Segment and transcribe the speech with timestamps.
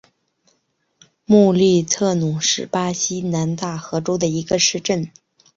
[1.25, 5.11] 穆利特努是巴西南大河州的一个市镇。